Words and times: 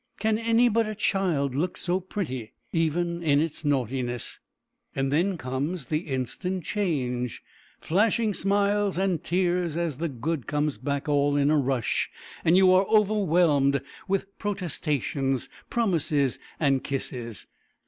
Can 0.19 0.39
any 0.39 0.67
but 0.67 0.87
a 0.87 0.95
child 0.95 1.53
look 1.53 1.77
so 1.77 1.99
pretty, 1.99 2.53
even 2.73 3.21
in 3.21 3.39
its 3.39 3.63
naughtiness? 3.63 4.39
Then 4.95 5.37
comes 5.37 5.85
the 5.89 6.07
instant 6.07 6.63
change; 6.63 7.43
flashing 7.79 8.33
smiles 8.33 8.97
and 8.97 9.23
tears 9.23 9.77
as 9.77 9.97
the 9.99 10.09
good 10.09 10.47
comes 10.47 10.79
back 10.79 11.07
all 11.07 11.35
in 11.35 11.51
a 11.51 11.57
rush, 11.59 12.09
and 12.43 12.57
you 12.57 12.73
are 12.73 12.87
overwhelmed 12.87 13.79
with 14.07 14.35
protestations, 14.39 15.49
promises, 15.69 16.39
and 16.59 16.83
kisses! 16.83 17.45